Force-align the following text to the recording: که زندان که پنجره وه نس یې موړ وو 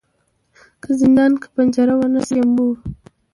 که 0.81 0.89
زندان 0.99 1.31
که 1.41 1.47
پنجره 1.55 1.93
وه 1.97 2.07
نس 2.13 2.27
یې 2.37 2.43
موړ 2.53 2.71
وو 2.79 2.81